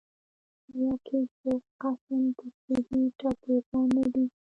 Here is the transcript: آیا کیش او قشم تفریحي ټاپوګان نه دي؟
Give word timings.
آیا 0.73 0.93
کیش 1.05 1.31
او 1.45 1.53
قشم 1.81 2.23
تفریحي 2.39 3.01
ټاپوګان 3.19 3.87
نه 3.97 4.05
دي؟ 4.13 4.23